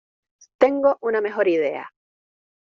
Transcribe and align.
Tengo 0.57 0.97
una 1.01 1.21
mejor 1.21 1.47
idea. 1.47 1.91